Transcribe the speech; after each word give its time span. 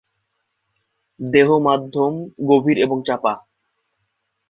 দেহ 1.19 1.49
মধ্যম 1.59 2.13
গভীর 2.49 2.77
এবং 2.77 2.97
চাপা। 3.05 3.33